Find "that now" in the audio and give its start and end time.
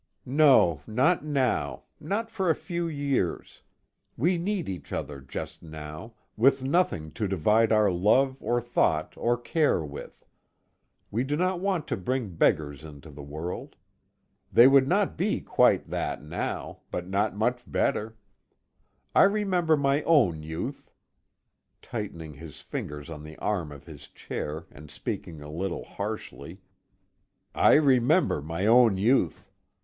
15.91-16.79